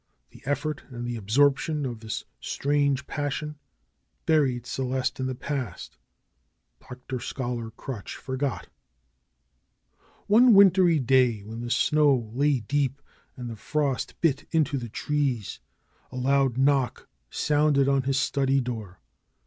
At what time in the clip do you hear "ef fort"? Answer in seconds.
0.47-0.83